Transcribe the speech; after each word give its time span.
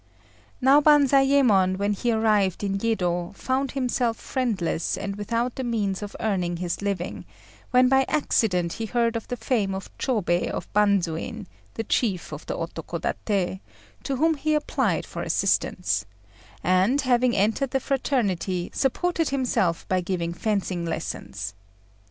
Now 0.61 0.81
Banzayémon, 0.81 1.77
when 1.77 1.93
he 1.93 2.11
arrived 2.11 2.63
in 2.63 2.79
Yedo, 2.79 3.33
found 3.35 3.73
himself 3.73 4.17
friendless 4.17 4.97
and 4.97 5.15
without 5.15 5.53
the 5.57 5.63
means 5.63 6.01
of 6.01 6.15
earning 6.19 6.57
his 6.57 6.81
living, 6.81 7.23
when 7.69 7.87
by 7.87 8.05
accident 8.07 8.73
he 8.73 8.87
heard 8.87 9.15
of 9.15 9.27
the 9.27 9.37
fame 9.37 9.75
of 9.75 9.95
Chôbei 9.99 10.49
of 10.49 10.67
Bandzuin, 10.73 11.45
the 11.75 11.83
chief 11.83 12.31
of 12.33 12.47
the 12.47 12.57
Otokodaté, 12.57 13.59
to 14.01 14.15
whom 14.15 14.33
he 14.33 14.55
applied 14.55 15.05
for 15.05 15.21
assistance; 15.21 16.05
and 16.63 17.01
having 17.01 17.35
entered 17.37 17.69
the 17.69 17.79
fraternity, 17.79 18.71
supported 18.73 19.29
himself 19.29 19.87
by 19.87 20.01
giving 20.01 20.33
fencing 20.33 20.83
lessons. 20.83 21.53